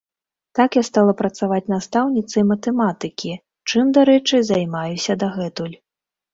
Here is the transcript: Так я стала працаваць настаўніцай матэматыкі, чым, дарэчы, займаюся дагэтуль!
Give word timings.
Так 0.59 0.77
я 0.77 0.81
стала 0.87 1.13
працаваць 1.19 1.69
настаўніцай 1.73 2.43
матэматыкі, 2.53 3.31
чым, 3.69 3.95
дарэчы, 4.01 4.35
займаюся 4.51 5.21
дагэтуль! 5.25 5.75